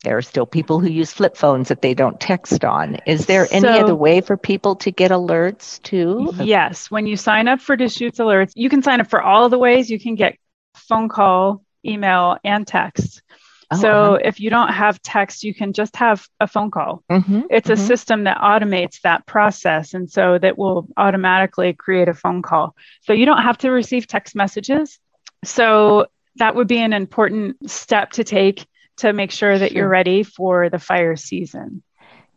there 0.02 0.16
are 0.16 0.22
still 0.22 0.46
people 0.46 0.80
who 0.80 0.88
use 0.88 1.12
flip 1.12 1.36
phones 1.36 1.68
that 1.68 1.80
they 1.80 1.94
don't 1.94 2.18
text 2.18 2.64
on. 2.64 2.96
Is 3.06 3.26
there 3.26 3.46
any 3.52 3.68
other 3.68 3.94
way 3.94 4.20
for 4.20 4.36
people 4.36 4.74
to 4.76 4.90
get 4.90 5.12
alerts 5.12 5.80
too? 5.82 6.32
Yes. 6.40 6.90
When 6.90 7.06
you 7.06 7.16
sign 7.16 7.46
up 7.46 7.60
for 7.60 7.76
Deschutes 7.76 8.18
Alerts, 8.18 8.52
you 8.56 8.68
can 8.68 8.82
sign 8.82 9.00
up 9.00 9.08
for 9.08 9.22
all 9.22 9.44
of 9.44 9.52
the 9.52 9.58
ways. 9.58 9.88
You 9.88 10.00
can 10.00 10.16
get 10.16 10.36
phone 10.74 11.08
call, 11.08 11.64
email, 11.84 12.36
and 12.42 12.66
text. 12.66 13.22
Oh, 13.70 13.76
so 13.76 13.90
uh-huh. 13.90 14.18
if 14.24 14.40
you 14.40 14.50
don't 14.50 14.72
have 14.72 15.00
text, 15.02 15.44
you 15.44 15.54
can 15.54 15.72
just 15.72 15.94
have 15.96 16.26
a 16.40 16.48
phone 16.48 16.70
call. 16.70 17.04
Mm-hmm, 17.10 17.42
it's 17.50 17.68
mm-hmm. 17.68 17.80
a 17.80 17.86
system 17.86 18.24
that 18.24 18.38
automates 18.38 19.02
that 19.02 19.26
process. 19.26 19.94
And 19.94 20.10
so 20.10 20.38
that 20.38 20.58
will 20.58 20.88
automatically 20.96 21.74
create 21.74 22.08
a 22.08 22.14
phone 22.14 22.42
call. 22.42 22.74
So 23.02 23.12
you 23.12 23.26
don't 23.26 23.42
have 23.42 23.58
to 23.58 23.70
receive 23.70 24.06
text 24.06 24.34
messages. 24.34 24.98
So 25.44 26.06
that 26.36 26.54
would 26.54 26.68
be 26.68 26.78
an 26.78 26.92
important 26.92 27.70
step 27.70 28.12
to 28.12 28.24
take 28.24 28.66
to 28.98 29.12
make 29.12 29.30
sure 29.30 29.58
that 29.58 29.72
you're 29.72 29.88
ready 29.88 30.22
for 30.22 30.68
the 30.68 30.78
fire 30.78 31.16
season. 31.16 31.82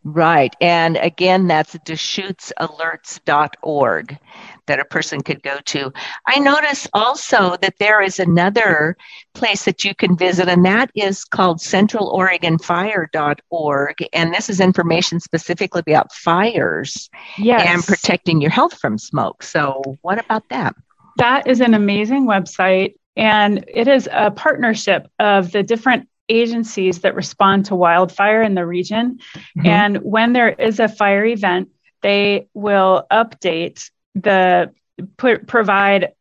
Right. 0.04 0.52
And 0.60 0.96
again, 0.96 1.46
that's 1.46 1.76
DeschutesAlerts.org 1.76 4.18
that 4.66 4.80
a 4.80 4.84
person 4.84 5.20
could 5.20 5.44
go 5.44 5.58
to. 5.66 5.92
I 6.26 6.40
notice 6.40 6.88
also 6.92 7.56
that 7.62 7.78
there 7.78 8.02
is 8.02 8.18
another 8.18 8.96
place 9.34 9.64
that 9.64 9.84
you 9.84 9.94
can 9.94 10.16
visit, 10.16 10.48
and 10.48 10.64
that 10.64 10.90
is 10.96 11.22
called 11.24 11.58
CentralOregonFire.org. 11.58 13.94
And 14.12 14.34
this 14.34 14.50
is 14.50 14.58
information 14.58 15.20
specifically 15.20 15.82
about 15.86 16.12
fires 16.12 17.08
yes. 17.38 17.62
and 17.64 17.84
protecting 17.84 18.40
your 18.40 18.50
health 18.50 18.76
from 18.80 18.98
smoke. 18.98 19.44
So, 19.44 19.82
what 20.02 20.18
about 20.18 20.48
that? 20.48 20.74
That 21.22 21.46
is 21.46 21.60
an 21.60 21.74
amazing 21.74 22.26
website. 22.26 22.94
And 23.16 23.64
it 23.68 23.86
is 23.86 24.08
a 24.10 24.32
partnership 24.32 25.06
of 25.20 25.52
the 25.52 25.62
different 25.62 26.08
agencies 26.28 27.00
that 27.00 27.14
respond 27.14 27.66
to 27.66 27.76
wildfire 27.76 28.42
in 28.42 28.54
the 28.54 28.66
region. 28.66 29.20
Mm-hmm. 29.36 29.66
And 29.66 29.96
when 29.98 30.32
there 30.32 30.48
is 30.48 30.80
a 30.80 30.88
fire 30.88 31.24
event, 31.24 31.68
they 32.02 32.48
will 32.54 33.06
update 33.12 33.88
the 34.16 34.72
put, 35.16 35.46
provide 35.46 36.12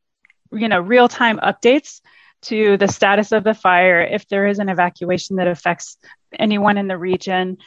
you 0.51 0.67
know 0.67 0.79
real 0.79 1.07
time 1.07 1.39
updates 1.39 2.01
to 2.43 2.77
the 2.77 2.87
status 2.87 3.31
of 3.31 3.43
the 3.43 3.55
fire 3.55 4.01
if 4.01 4.27
there 4.27 4.45
is 4.45 4.59
an 4.59 4.69
evacuation 4.69 5.37
that 5.37 5.47
affects 5.47 5.97
anyone 6.37 6.77
in 6.77 6.87
the 6.87 6.97
region 6.97 7.57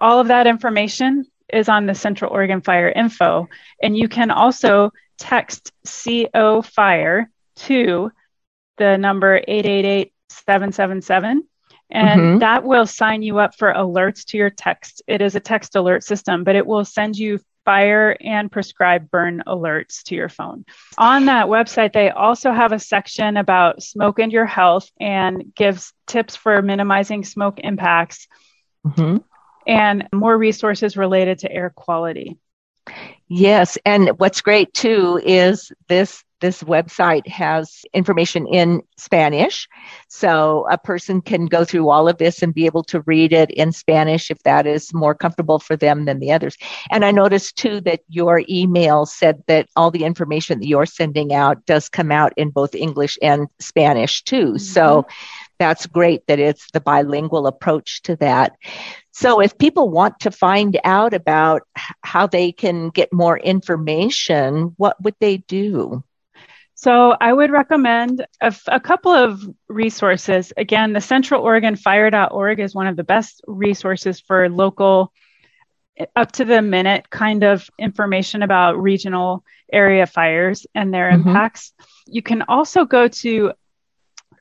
all 0.00 0.20
of 0.20 0.28
that 0.28 0.46
information 0.46 1.24
is 1.52 1.68
on 1.68 1.86
the 1.86 1.94
central 1.94 2.32
oregon 2.32 2.60
fire 2.60 2.90
info 2.90 3.48
and 3.82 3.96
you 3.96 4.08
can 4.08 4.30
also 4.30 4.90
text 5.20 5.72
co 5.86 6.62
fire 6.62 7.30
to 7.56 8.10
the 8.78 8.96
number 8.96 9.36
888 9.36 10.12
777 10.30 11.44
and 11.90 12.20
mm-hmm. 12.20 12.38
that 12.38 12.64
will 12.64 12.86
sign 12.86 13.22
you 13.22 13.38
up 13.38 13.56
for 13.56 13.72
alerts 13.72 14.24
to 14.26 14.36
your 14.36 14.50
text. 14.50 15.02
It 15.06 15.20
is 15.20 15.34
a 15.34 15.40
text 15.40 15.76
alert 15.76 16.04
system, 16.04 16.44
but 16.44 16.56
it 16.56 16.66
will 16.66 16.84
send 16.84 17.16
you 17.16 17.40
fire 17.64 18.16
and 18.20 18.50
prescribed 18.50 19.10
burn 19.10 19.42
alerts 19.46 20.02
to 20.04 20.14
your 20.14 20.28
phone. 20.28 20.64
On 20.98 21.26
that 21.26 21.46
website, 21.46 21.92
they 21.92 22.10
also 22.10 22.52
have 22.52 22.72
a 22.72 22.78
section 22.78 23.36
about 23.36 23.82
smoke 23.82 24.18
and 24.18 24.32
your 24.32 24.46
health 24.46 24.90
and 25.00 25.52
gives 25.54 25.92
tips 26.06 26.36
for 26.36 26.62
minimizing 26.62 27.24
smoke 27.24 27.58
impacts 27.58 28.28
mm-hmm. 28.86 29.18
and 29.66 30.08
more 30.12 30.36
resources 30.36 30.96
related 30.96 31.40
to 31.40 31.52
air 31.52 31.70
quality. 31.70 32.38
Yes, 33.32 33.78
and 33.84 34.08
what's 34.18 34.40
great 34.40 34.74
too 34.74 35.20
is 35.24 35.70
this 35.88 36.24
this 36.40 36.62
website 36.62 37.28
has 37.28 37.84
information 37.92 38.46
in 38.46 38.82
Spanish. 38.96 39.68
So 40.08 40.66
a 40.70 40.78
person 40.78 41.20
can 41.20 41.46
go 41.46 41.64
through 41.64 41.90
all 41.90 42.08
of 42.08 42.18
this 42.18 42.42
and 42.42 42.54
be 42.54 42.66
able 42.66 42.82
to 42.84 43.02
read 43.02 43.32
it 43.32 43.50
in 43.50 43.72
Spanish 43.72 44.30
if 44.30 44.42
that 44.42 44.66
is 44.66 44.92
more 44.92 45.14
comfortable 45.14 45.58
for 45.58 45.76
them 45.76 46.06
than 46.06 46.18
the 46.18 46.32
others. 46.32 46.56
And 46.90 47.04
I 47.04 47.10
noticed 47.10 47.56
too 47.56 47.80
that 47.82 48.00
your 48.08 48.42
email 48.48 49.06
said 49.06 49.42
that 49.46 49.68
all 49.76 49.90
the 49.90 50.04
information 50.04 50.58
that 50.58 50.66
you're 50.66 50.86
sending 50.86 51.32
out 51.32 51.64
does 51.66 51.88
come 51.88 52.10
out 52.10 52.32
in 52.36 52.50
both 52.50 52.74
English 52.74 53.18
and 53.22 53.46
Spanish 53.58 54.22
too. 54.22 54.46
Mm-hmm. 54.46 54.56
So 54.56 55.06
that's 55.60 55.86
great 55.86 56.26
that 56.26 56.40
it's 56.40 56.68
the 56.72 56.80
bilingual 56.80 57.46
approach 57.46 58.02
to 58.02 58.16
that. 58.16 58.56
So, 59.12 59.40
if 59.40 59.56
people 59.58 59.90
want 59.90 60.18
to 60.20 60.32
find 60.32 60.80
out 60.82 61.14
about 61.14 61.62
how 62.02 62.26
they 62.26 62.50
can 62.50 62.90
get 62.90 63.12
more 63.12 63.38
information, 63.38 64.74
what 64.76 65.00
would 65.02 65.14
they 65.20 65.36
do? 65.36 66.02
So 66.80 67.14
I 67.20 67.30
would 67.30 67.50
recommend 67.50 68.24
a, 68.40 68.56
a 68.68 68.80
couple 68.80 69.12
of 69.12 69.42
resources. 69.68 70.50
Again, 70.56 70.94
the 70.94 71.00
Central 71.02 71.42
Oregon 71.42 71.76
Fire.org 71.76 72.58
is 72.58 72.74
one 72.74 72.86
of 72.86 72.96
the 72.96 73.04
best 73.04 73.42
resources 73.46 74.18
for 74.18 74.48
local, 74.48 75.12
up 76.16 76.32
to 76.32 76.46
the 76.46 76.62
minute 76.62 77.10
kind 77.10 77.44
of 77.44 77.68
information 77.78 78.42
about 78.42 78.80
regional 78.80 79.44
area 79.70 80.06
fires 80.06 80.66
and 80.74 80.92
their 80.92 81.10
mm-hmm. 81.10 81.28
impacts. 81.28 81.74
You 82.06 82.22
can 82.22 82.40
also 82.48 82.86
go 82.86 83.08
to 83.08 83.52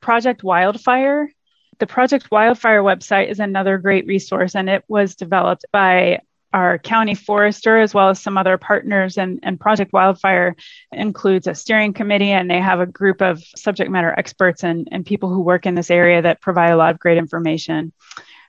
Project 0.02 0.44
Wildfire. 0.44 1.32
The 1.80 1.88
Project 1.88 2.30
Wildfire 2.32 2.82
website 2.82 3.30
is 3.30 3.40
another 3.40 3.78
great 3.78 4.06
resource, 4.06 4.56
and 4.56 4.70
it 4.70 4.84
was 4.88 5.16
developed 5.16 5.66
by 5.72 6.22
our 6.54 6.80
county 6.80 7.14
forester 7.14 7.80
as 7.80 7.94
well 7.94 8.10
as 8.10 8.20
some 8.20 8.38
other 8.38 8.58
partners 8.58 9.18
and, 9.18 9.40
and 9.44 9.60
project 9.60 9.94
wildfire 9.94 10.56
includes 10.92 11.46
a 11.46 11.54
steering 11.54 11.94
committee 11.94 12.32
and 12.32 12.50
they 12.50 12.60
have 12.60 12.80
a 12.80 12.88
group 12.88 13.22
of 13.22 13.40
subject 13.56 13.92
matter 13.92 14.14
experts 14.18 14.64
and, 14.64 14.88
and 14.92 15.06
people 15.06 15.30
who 15.30 15.42
work 15.42 15.68
in 15.68 15.76
this 15.76 15.92
area 15.92 16.24
that 16.24 16.42
provide 16.42 16.72
a 16.72 16.76
lot 16.76 16.92
of 16.92 17.00
great 17.00 17.20
information 17.20 17.94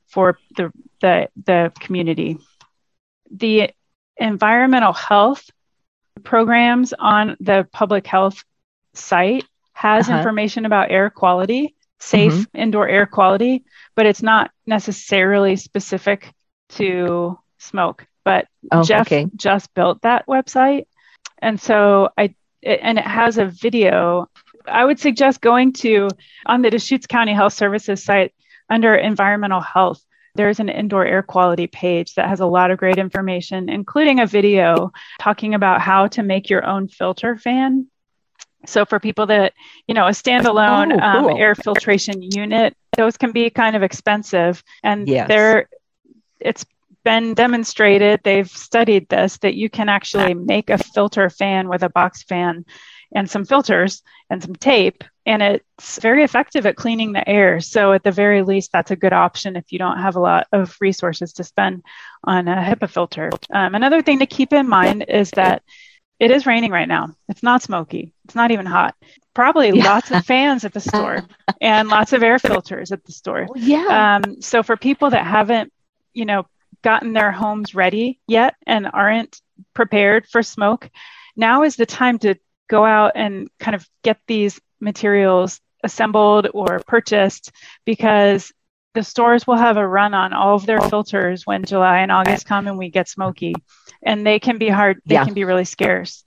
for 0.07 0.39
the, 0.57 0.73
the, 1.03 1.29
the 1.45 1.73
community 1.79 2.39
the 3.31 3.71
environmental 4.17 4.93
health 4.93 5.51
programs 6.25 6.93
on 6.93 7.37
the 7.41 7.67
public 7.73 8.07
health 8.07 8.45
site 8.95 9.45
has 9.81 10.09
uh-huh. 10.09 10.19
information 10.19 10.67
about 10.67 10.91
air 10.91 11.11
quality 11.11 11.75
safe 11.99 12.33
mm-hmm. 12.33 12.63
indoor 12.63 12.89
air 12.89 13.07
quality 13.07 13.65
but 13.95 14.07
it's 14.07 14.23
not 14.23 14.51
necessarily 14.67 15.57
specific 15.57 16.33
to 16.71 17.39
smoke. 17.59 18.07
But 18.25 18.47
oh, 18.73 18.83
Jeff 18.83 19.07
okay. 19.07 19.27
just 19.37 19.73
built 19.75 20.03
that 20.03 20.27
website. 20.27 20.87
And 21.41 21.61
so 21.61 22.11
I, 22.17 22.35
it, 22.63 22.81
and 22.83 22.99
it 22.99 23.05
has 23.05 23.39
a 23.39 23.47
video. 23.47 24.29
I 24.67 24.85
would 24.85 24.99
suggest 24.99 25.41
going 25.41 25.73
to 25.75 26.09
on 26.47 26.63
the 26.63 26.71
Deschutes 26.71 27.07
County 27.07 27.33
Health 27.33 27.55
Services 27.55 28.03
site 28.03 28.35
under 28.69 28.95
environmental 28.95 29.61
health. 29.61 30.03
There's 30.37 30.61
an 30.61 30.69
indoor 30.69 31.05
air 31.05 31.23
quality 31.23 31.67
page 31.67 32.15
that 32.15 32.29
has 32.29 32.41
a 32.41 32.47
lot 32.47 32.71
of 32.71 32.79
great 32.79 32.99
information, 32.99 33.69
including 33.69 34.21
a 34.21 34.27
video 34.27 34.93
talking 35.19 35.55
about 35.55 35.81
how 35.81 36.07
to 36.09 36.23
make 36.23 36.49
your 36.49 36.65
own 36.65 36.89
filter 36.89 37.37
fan. 37.37 37.89
So 38.67 38.85
for 38.85 39.01
people 39.01 39.27
that, 39.27 39.55
you 39.87 39.95
know, 39.95 40.07
a 40.07 40.11
standalone 40.11 40.93
oh, 40.93 41.21
cool. 41.23 41.31
um, 41.31 41.37
air 41.37 41.55
filtration 41.55 42.23
unit, 42.23 42.77
those 42.97 43.17
can 43.17 43.33
be 43.33 43.49
kind 43.51 43.77
of 43.77 43.83
expensive 43.83 44.63
and 44.83 45.09
yes. 45.09 45.29
they're, 45.29 45.69
it's 46.41 46.65
been 47.05 47.35
demonstrated, 47.35 48.21
they've 48.23 48.51
studied 48.51 49.09
this, 49.09 49.39
that 49.39 49.55
you 49.55 49.71
can 49.71 49.89
actually 49.89 50.35
make 50.35 50.71
a 50.71 50.79
filter 50.79 51.31
fan 51.31 51.69
with 51.69 51.83
a 51.83 51.89
box 51.89 52.23
fan 52.23 52.65
and 53.13 53.29
some 53.29 53.45
filters 53.45 54.03
and 54.29 54.43
some 54.43 54.55
tape. 54.55 55.03
And 55.27 55.43
it's 55.43 55.99
very 55.99 56.25
effective 56.25 56.67
at 56.67 56.77
cleaning 56.77 57.13
the 57.13 57.29
air. 57.29 57.61
So, 57.61 57.93
at 57.93 58.03
the 58.03 58.13
very 58.13 58.43
least, 58.43 58.73
that's 58.73 58.91
a 58.91 58.97
good 58.97 59.13
option 59.13 59.57
if 59.57 59.71
you 59.71 59.79
don't 59.79 59.99
have 59.99 60.17
a 60.17 60.21
lot 60.21 60.47
of 60.53 60.77
resources 60.81 61.33
to 61.35 61.45
spend 61.45 61.85
on 62.25 62.49
a 62.49 62.57
HEPA 62.57 62.91
filter. 62.91 63.31
Um, 63.53 63.75
another 63.75 64.03
thing 64.03 64.21
to 64.21 64.27
keep 64.27 64.53
in 64.53 64.69
mind 64.69 65.05
is 65.09 65.31
that 65.33 65.63
it 66.21 66.31
is 66.31 66.47
raining 66.47 66.71
right 66.71 66.87
now. 66.87 67.17
It's 67.29 67.43
not 67.43 67.63
smoky, 67.63 68.13
it's 68.27 68.35
not 68.35 68.51
even 68.53 68.67
hot. 68.67 68.95
Probably 69.35 69.71
yeah. 69.71 69.85
lots 69.85 70.11
of 70.11 70.25
fans 70.25 70.65
at 70.65 70.73
the 70.73 70.81
store 70.81 71.25
and 71.61 71.89
lots 71.89 72.13
of 72.13 72.23
air 72.23 72.39
filters 72.39 72.93
at 72.93 73.05
the 73.05 73.13
store. 73.13 73.49
yeah. 73.57 74.21
Um, 74.25 74.43
so, 74.43 74.63
for 74.63 74.77
people 74.77 75.11
that 75.11 75.27
haven't, 75.27 75.73
you 76.13 76.27
know, 76.27 76.47
gotten 76.83 77.13
their 77.13 77.33
homes 77.33 77.75
ready 77.75 78.21
yet 78.27 78.55
and 78.67 78.89
aren't 78.93 79.41
prepared 79.75 80.27
for 80.27 80.43
smoke, 80.43 80.91
now 81.37 81.63
is 81.63 81.77
the 81.77 81.87
time 81.87 82.19
to 82.21 82.37
go 82.69 82.85
out 82.85 83.13
and 83.15 83.49
kind 83.59 83.75
of 83.75 83.89
get 84.03 84.19
these 84.27 84.61
materials 84.79 85.61
assembled 85.83 86.49
or 86.53 86.81
purchased 86.87 87.53
because 87.85 88.53
the 88.95 89.03
stores 89.03 89.47
will 89.47 89.57
have 89.57 89.77
a 89.77 89.87
run 89.87 90.15
on 90.15 90.33
all 90.33 90.57
of 90.57 90.67
their 90.67 90.81
filters 90.81 91.47
when 91.47 91.65
July 91.65 91.99
and 92.01 92.11
August 92.11 92.47
come 92.47 92.67
and 92.67 92.77
we 92.77 92.91
get 92.91 93.09
smoky 93.09 93.55
and 94.03 94.27
they 94.27 94.39
can 94.39 94.59
be 94.59 94.69
hard 94.69 95.01
they 95.07 95.15
yeah. 95.15 95.25
can 95.25 95.35
be 95.35 95.45
really 95.45 95.65
scarce. 95.65 96.25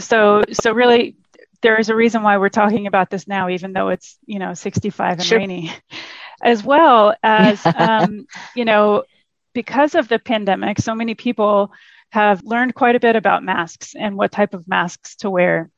So 0.00 0.44
so 0.52 0.72
really 0.72 1.16
there 1.62 1.78
is 1.78 1.88
a 1.88 1.94
reason 1.94 2.22
why 2.22 2.38
we're 2.38 2.48
talking 2.48 2.86
about 2.86 3.10
this 3.10 3.28
now 3.28 3.48
even 3.48 3.72
though 3.72 3.88
it's 3.88 4.18
you 4.26 4.38
know 4.38 4.54
65 4.54 5.12
and 5.12 5.24
sure. 5.24 5.38
rainy 5.38 5.72
as 6.42 6.64
well 6.64 7.14
as 7.22 7.64
um, 7.76 8.26
you 8.54 8.64
know 8.64 9.04
because 9.52 9.94
of 9.94 10.08
the 10.08 10.18
pandemic 10.18 10.78
so 10.80 10.94
many 10.94 11.14
people 11.14 11.72
have 12.14 12.44
learned 12.44 12.76
quite 12.76 12.94
a 12.94 13.00
bit 13.00 13.16
about 13.16 13.42
masks 13.42 13.94
and 13.98 14.16
what 14.16 14.30
type 14.30 14.54
of 14.54 14.68
masks 14.68 15.16
to 15.16 15.28
wear. 15.28 15.68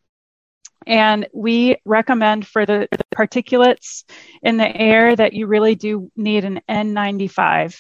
And 0.86 1.26
we 1.32 1.78
recommend 1.84 2.46
for 2.46 2.64
the, 2.64 2.88
the 2.90 3.04
particulates 3.14 4.04
in 4.42 4.56
the 4.56 4.76
air 4.76 5.14
that 5.16 5.32
you 5.32 5.46
really 5.46 5.74
do 5.74 6.10
need 6.16 6.44
an 6.44 6.60
N95. 6.68 7.76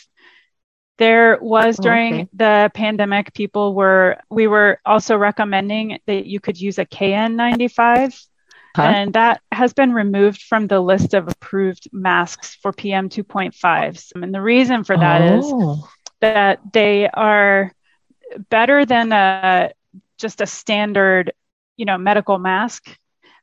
There 0.98 1.38
was 1.40 1.78
oh, 1.78 1.82
during 1.82 2.14
okay. 2.14 2.28
the 2.32 2.70
pandemic, 2.74 3.34
people 3.34 3.74
were, 3.74 4.16
we 4.30 4.46
were 4.46 4.80
also 4.84 5.16
recommending 5.16 5.98
that 6.06 6.26
you 6.26 6.40
could 6.40 6.60
use 6.60 6.78
a 6.78 6.86
KN95. 6.86 8.26
Huh? 8.74 8.82
And 8.82 9.12
that 9.14 9.40
has 9.52 9.72
been 9.72 9.92
removed 9.92 10.42
from 10.42 10.66
the 10.66 10.80
list 10.80 11.14
of 11.14 11.28
approved 11.28 11.88
masks 11.92 12.56
for 12.60 12.72
PM 12.72 13.08
2.5s. 13.08 14.12
And 14.14 14.34
the 14.34 14.42
reason 14.42 14.84
for 14.84 14.96
that 14.96 15.22
oh. 15.22 15.72
is 15.72 15.84
that 16.20 16.60
they 16.72 17.08
are 17.08 17.72
better 18.50 18.84
than 18.84 19.12
a 19.12 19.72
just 20.18 20.40
a 20.40 20.46
standard, 20.46 21.32
you 21.76 21.84
know, 21.84 21.98
medical 21.98 22.38
mask, 22.38 22.96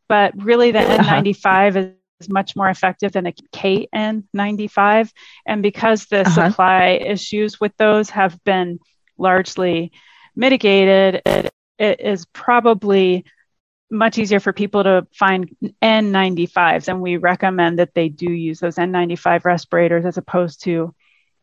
but 0.07 0.33
really 0.35 0.71
the 0.71 0.79
uh-huh. 0.79 1.21
N95 1.21 1.95
is 2.19 2.29
much 2.29 2.55
more 2.55 2.69
effective 2.69 3.11
than 3.11 3.27
a 3.27 3.33
KN95. 3.53 5.11
And 5.45 5.61
because 5.61 6.05
the 6.05 6.21
uh-huh. 6.21 6.49
supply 6.49 6.99
issues 7.05 7.59
with 7.59 7.75
those 7.77 8.09
have 8.11 8.41
been 8.43 8.79
largely 9.17 9.91
mitigated, 10.35 11.21
it, 11.25 11.53
it 11.77 11.99
is 11.99 12.25
probably 12.33 13.25
much 13.91 14.17
easier 14.17 14.39
for 14.39 14.53
people 14.53 14.83
to 14.83 15.07
find 15.13 15.55
N95s. 15.81 16.87
And 16.87 17.01
we 17.01 17.17
recommend 17.17 17.79
that 17.79 17.93
they 17.93 18.09
do 18.09 18.31
use 18.31 18.59
those 18.59 18.75
N95 18.75 19.45
respirators 19.45 20.05
as 20.05 20.17
opposed 20.17 20.63
to 20.63 20.95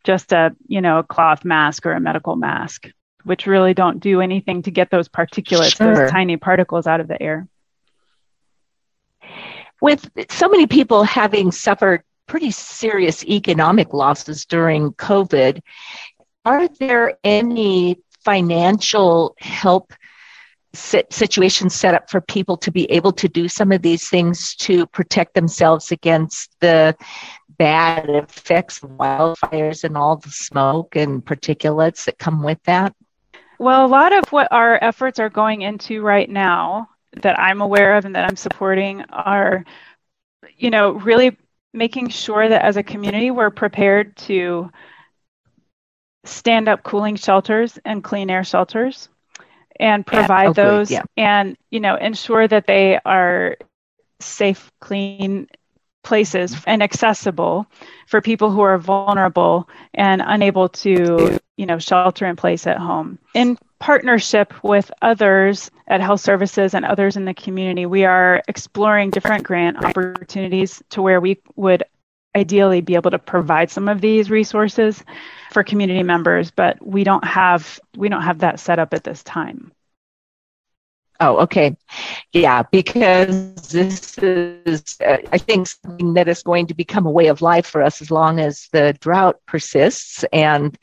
just 0.02 0.32
a, 0.32 0.56
you 0.66 0.80
know, 0.80 0.99
a 0.99 1.04
cloth 1.04 1.44
mask 1.44 1.87
or 1.87 1.92
a 1.92 2.00
medical 2.00 2.35
mask 2.35 2.88
which 3.25 3.47
really 3.47 3.75
don't 3.75 4.00
do 4.00 4.21
anything 4.21 4.62
to 4.62 4.71
get 4.71 4.91
those 4.91 5.09
particulates, 5.09 5.77
sure. 5.77 5.95
those 5.95 6.11
tiny 6.11 6.37
particles 6.37 6.87
out 6.87 7.00
of 7.00 7.09
the 7.09 7.21
air. 7.23 7.47
With 9.81 10.11
so 10.31 10.49
many 10.49 10.67
people 10.67 11.05
having 11.05 11.53
suffered 11.53 12.03
pretty 12.27 12.50
serious 12.50 13.25
economic 13.25 13.93
losses 13.93 14.45
during 14.45 14.93
COVID, 14.93 15.61
are 16.45 16.69
there 16.69 17.19
any 17.25 17.99
financial 18.25 19.35
help 19.39 19.93
situations 20.73 21.75
set 21.75 21.95
up 21.95 22.09
for 22.11 22.21
people 22.21 22.57
to 22.57 22.71
be 22.71 22.91
able 22.91 23.12
to 23.12 23.29
do 23.29 23.49
some 23.49 23.73
of 23.73 23.83
these 23.83 24.09
things 24.09 24.54
to 24.54 24.87
protect 24.87 25.35
themselves 25.35 25.91
against 25.91 26.54
the 26.61 26.95
bad 27.59 28.09
effects 28.09 28.83
of 28.83 28.91
wildfires 28.91 29.85
and 29.85 29.97
all 29.97 30.17
the 30.17 30.30
smoke 30.30 30.95
and 30.97 31.25
particulates 31.25 32.04
that 32.04 32.19
come 32.19 32.43
with 32.43 32.63
that? 32.65 32.95
Well, 33.60 33.84
a 33.84 33.88
lot 33.88 34.14
of 34.14 34.25
what 34.30 34.49
our 34.52 34.82
efforts 34.82 35.18
are 35.18 35.28
going 35.28 35.60
into 35.60 36.00
right 36.00 36.28
now 36.28 36.88
that 37.20 37.38
I'm 37.38 37.60
aware 37.60 37.99
of 37.99 38.06
and 38.06 38.16
that 38.16 38.25
I'm 38.26 38.36
supporting 38.36 39.02
are, 39.10 39.66
you 40.56 40.70
know, 40.70 40.92
really 40.92 41.36
making 41.75 42.08
sure 42.08 42.49
that 42.49 42.62
as 42.62 42.78
a 42.78 42.82
community 42.82 43.30
we're 43.30 43.50
prepared 43.50 44.16
to 44.16 44.70
stand 46.25 46.70
up 46.70 46.82
cooling 46.82 47.16
shelters 47.16 47.78
and 47.84 48.02
clean 48.02 48.30
air 48.30 48.44
shelters 48.44 49.10
and 49.78 50.06
provide 50.06 50.46
oh, 50.46 50.62
yeah, 50.62 50.64
those 50.64 50.90
yeah. 50.90 51.02
and 51.18 51.56
you 51.70 51.80
know 51.80 51.96
ensure 51.96 52.49
that 52.49 52.66
they 52.66 52.99
are 53.04 53.58
safe 54.20 54.73
clean 54.80 55.49
places 56.02 56.56
and 56.67 56.82
accessible 56.82 57.67
for 58.06 58.21
people 58.21 58.50
who 58.50 58.60
are 58.60 58.78
vulnerable 58.78 59.69
and 59.95 60.23
unable 60.25 60.69
to 60.69 61.39
you 61.56 61.67
know 61.67 61.78
shelter 61.78 62.26
in 62.26 62.36
place 62.36 62.67
at 62.67 62.78
home. 62.78 63.19
In 63.34 63.58
partnership 63.78 64.52
with 64.63 64.91
others 65.02 65.71
at 65.89 66.00
health 66.00 66.21
services 66.21 66.75
and 66.75 66.84
others 66.84 67.17
in 67.17 67.25
the 67.25 67.34
community 67.34 67.86
we 67.86 68.04
are 68.04 68.43
exploring 68.47 69.10
different 69.10 69.43
grant 69.43 69.82
opportunities 69.84 70.82
to 70.91 71.02
where 71.02 71.21
we 71.21 71.41
would 71.56 71.82
ideally 72.36 72.80
be 72.80 72.95
able 72.95 73.10
to 73.10 73.19
provide 73.19 73.71
some 73.71 73.89
of 73.89 74.00
these 74.00 74.30
resources 74.30 75.02
for 75.50 75.65
community 75.65 76.02
members 76.02 76.50
but 76.50 76.84
we 76.86 77.02
don't 77.04 77.25
have 77.25 77.80
we 77.97 78.08
don't 78.08 78.23
have 78.23 78.39
that 78.39 78.60
set 78.60 78.78
up 78.78 78.95
at 78.95 79.02
this 79.02 79.23
time 79.25 79.73
Oh, 81.23 81.37
okay. 81.41 81.76
Yeah, 82.33 82.63
because 82.73 83.69
this 83.69 84.17
is, 84.17 84.97
uh, 85.06 85.19
I 85.30 85.37
think, 85.37 85.67
something 85.67 86.15
that 86.15 86.28
is 86.28 86.43
going 86.43 86.67
to 86.69 86.75
become 86.75 87.04
a 87.04 87.11
way 87.11 87.26
of 87.26 87.43
life 87.43 87.67
for 87.67 87.83
us 87.83 88.00
as 88.00 88.11
long 88.11 88.41
as 88.41 88.69
the 88.73 88.97
drought 89.00 89.37
persists 89.45 90.25
and 90.33 90.78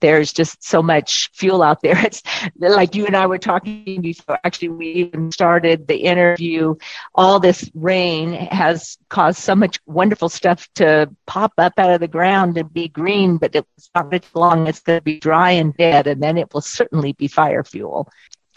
there's 0.00 0.32
just 0.32 0.64
so 0.64 0.82
much 0.82 1.30
fuel 1.34 1.62
out 1.62 1.82
there. 1.82 1.96
It's 2.06 2.22
like 2.58 2.94
you 2.94 3.04
and 3.04 3.14
I 3.14 3.26
were 3.26 3.38
talking 3.38 4.00
before, 4.00 4.38
actually, 4.44 4.70
we 4.70 4.86
even 4.92 5.30
started 5.30 5.86
the 5.86 5.98
interview. 5.98 6.74
All 7.14 7.38
this 7.38 7.70
rain 7.74 8.32
has 8.32 8.96
caused 9.10 9.40
so 9.40 9.54
much 9.54 9.78
wonderful 9.84 10.30
stuff 10.30 10.68
to 10.76 11.14
pop 11.26 11.52
up 11.58 11.74
out 11.78 11.90
of 11.90 12.00
the 12.00 12.08
ground 12.08 12.56
and 12.56 12.72
be 12.72 12.88
green, 12.88 13.36
but 13.36 13.54
it's 13.54 13.90
not 13.94 14.10
much 14.10 14.24
long. 14.34 14.66
It's 14.66 14.80
going 14.80 15.00
to 15.00 15.04
be 15.04 15.20
dry 15.20 15.50
and 15.52 15.76
dead, 15.76 16.06
and 16.06 16.22
then 16.22 16.38
it 16.38 16.52
will 16.54 16.62
certainly 16.62 17.12
be 17.12 17.28
fire 17.28 17.62
fuel. 17.62 18.08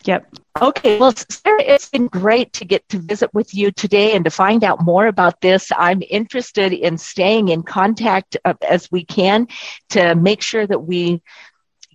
Yep. 0.05 0.35
Okay. 0.61 0.99
Well, 0.99 1.13
Sarah, 1.15 1.61
it's 1.61 1.89
been 1.89 2.07
great 2.07 2.53
to 2.53 2.65
get 2.65 2.87
to 2.89 2.99
visit 2.99 3.33
with 3.33 3.53
you 3.53 3.71
today 3.71 4.13
and 4.13 4.23
to 4.23 4.31
find 4.31 4.63
out 4.63 4.83
more 4.83 5.07
about 5.07 5.41
this. 5.41 5.71
I'm 5.75 6.01
interested 6.09 6.73
in 6.73 6.97
staying 6.97 7.49
in 7.49 7.63
contact 7.63 8.37
uh, 8.45 8.53
as 8.67 8.89
we 8.91 9.03
can 9.03 9.47
to 9.89 10.15
make 10.15 10.41
sure 10.41 10.65
that 10.65 10.83
we 10.85 11.21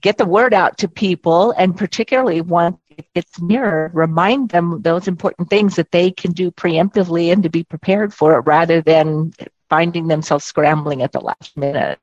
get 0.00 0.18
the 0.18 0.26
word 0.26 0.52
out 0.52 0.78
to 0.78 0.88
people 0.88 1.52
and 1.52 1.76
particularly 1.76 2.40
once 2.40 2.76
it 2.90 3.06
gets 3.14 3.40
nearer, 3.40 3.90
remind 3.94 4.50
them 4.50 4.82
those 4.82 5.08
important 5.08 5.48
things 5.48 5.76
that 5.76 5.90
they 5.90 6.10
can 6.10 6.32
do 6.32 6.50
preemptively 6.50 7.32
and 7.32 7.42
to 7.42 7.48
be 7.48 7.62
prepared 7.62 8.12
for 8.12 8.38
it 8.38 8.40
rather 8.40 8.80
than 8.80 9.32
finding 9.68 10.08
themselves 10.08 10.44
scrambling 10.44 11.02
at 11.02 11.12
the 11.12 11.20
last 11.20 11.56
minute. 11.56 11.98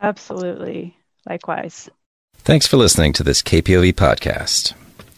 Absolutely. 0.00 0.96
Likewise. 1.28 1.90
Thanks 2.38 2.66
for 2.66 2.78
listening 2.78 3.12
to 3.14 3.22
this 3.22 3.42
KPOV 3.42 3.92
podcast. 3.92 4.72